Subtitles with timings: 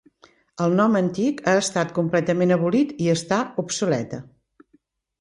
[0.63, 4.25] El nom antic ha estat completament abolit i està obsoleta.